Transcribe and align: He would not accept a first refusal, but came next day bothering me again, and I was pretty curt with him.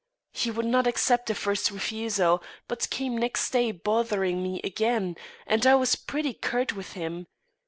He 0.31 0.49
would 0.49 0.65
not 0.65 0.87
accept 0.87 1.29
a 1.29 1.35
first 1.35 1.69
refusal, 1.69 2.41
but 2.67 2.89
came 2.89 3.15
next 3.15 3.51
day 3.51 3.71
bothering 3.71 4.41
me 4.41 4.59
again, 4.63 5.15
and 5.45 5.63
I 5.63 5.75
was 5.75 5.95
pretty 5.95 6.33
curt 6.33 6.73
with 6.73 6.93
him. 6.93 7.27